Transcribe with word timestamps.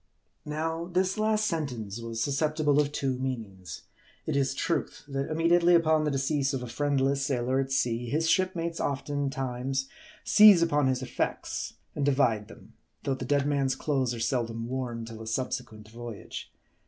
Now, 0.47 0.85
this 0.85 1.19
last 1.19 1.45
sentence 1.45 2.01
was 2.01 2.19
susceptible 2.23 2.81
of 2.81 2.91
two 2.91 3.19
meanings. 3.19 3.83
It 4.25 4.35
is 4.35 4.55
truth, 4.55 5.03
that 5.07 5.29
immediately 5.29 5.75
upon 5.75 6.05
the 6.05 6.09
decease 6.09 6.55
of 6.55 6.63
a 6.63 6.67
friendless 6.67 7.23
sailor 7.23 7.59
at 7.59 7.71
sea, 7.71 8.09
his 8.09 8.27
shipmates 8.27 8.79
oftentimes 8.79 9.89
seize 10.23 10.63
upon 10.63 10.87
his 10.87 11.03
effects, 11.03 11.75
and 11.95 12.03
divide 12.03 12.47
them; 12.47 12.73
though 13.03 13.13
the 13.13 13.25
dead 13.25 13.45
man's 13.45 13.75
clothes 13.75 14.15
are 14.15 14.19
seldom 14.19 14.67
worn 14.67 15.05
till 15.05 15.21
a 15.21 15.27
subsequent 15.27 15.87
voyage. 15.89 16.51